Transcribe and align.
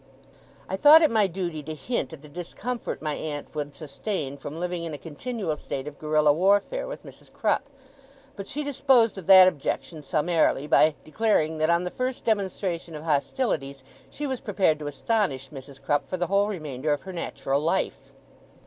I 0.67 0.77
thought 0.77 1.03
it 1.03 1.11
my 1.11 1.27
duty 1.27 1.61
to 1.61 1.75
hint 1.75 2.11
at 2.11 2.23
the 2.23 2.27
discomfort 2.27 3.03
my 3.03 3.13
aunt 3.13 3.53
would 3.53 3.75
sustain, 3.75 4.35
from 4.35 4.59
living 4.59 4.83
in 4.83 4.95
a 4.95 4.97
continual 4.97 5.55
state 5.55 5.87
of 5.87 5.99
guerilla 5.99 6.33
warfare 6.33 6.87
with 6.87 7.05
Mrs. 7.05 7.31
Crupp; 7.31 7.69
but 8.35 8.47
she 8.47 8.63
disposed 8.63 9.19
of 9.19 9.27
that 9.27 9.47
objection 9.47 10.01
summarily 10.01 10.65
by 10.65 10.95
declaring 11.03 11.59
that, 11.59 11.69
on 11.69 11.83
the 11.83 11.91
first 11.91 12.25
demonstration 12.25 12.95
of 12.95 13.03
hostilities, 13.03 13.83
she 14.09 14.25
was 14.25 14.41
prepared 14.41 14.79
to 14.79 14.87
astonish 14.87 15.49
Mrs. 15.51 15.79
Crupp 15.79 16.07
for 16.07 16.17
the 16.17 16.25
whole 16.25 16.47
remainder 16.47 16.91
of 16.91 17.03
her 17.03 17.13
natural 17.13 17.61
life. 17.61 18.11